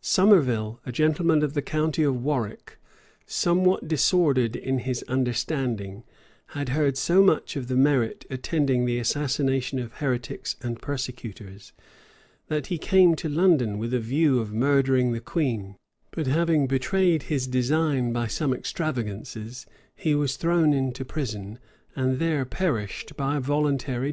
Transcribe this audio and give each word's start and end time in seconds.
Somerville, 0.00 0.80
a 0.86 0.92
gentleman 0.92 1.42
of 1.42 1.52
the 1.52 1.60
county 1.60 2.04
of 2.04 2.16
Warwick, 2.22 2.78
somewhat 3.26 3.86
disordered 3.86 4.56
in 4.56 4.78
his 4.78 5.02
understanding, 5.08 6.04
had 6.56 6.70
heard 6.70 6.96
so 6.96 7.22
much 7.22 7.54
of 7.54 7.68
the 7.68 7.76
merit 7.76 8.24
attending 8.30 8.86
the 8.86 8.98
assassination 8.98 9.78
of 9.78 9.92
heretics 9.92 10.56
and 10.62 10.80
persecutors, 10.80 11.74
that 12.48 12.68
he 12.68 12.78
came 12.78 13.14
to 13.16 13.28
London 13.28 13.76
with 13.76 13.92
a 13.92 14.00
view 14.00 14.38
of 14.40 14.54
murdering 14.54 15.12
the 15.12 15.20
queen; 15.20 15.76
but 16.12 16.26
having 16.26 16.66
betrayed 16.66 17.24
his 17.24 17.46
design 17.46 18.10
by 18.10 18.26
some 18.26 18.54
extravagances, 18.54 19.66
he 19.94 20.14
was 20.14 20.38
thrown 20.38 20.72
into 20.72 21.04
prison, 21.04 21.58
and 21.94 22.18
there 22.18 22.46
perished 22.46 23.18
by 23.18 23.36
a 23.36 23.40
voluntary 23.40 24.12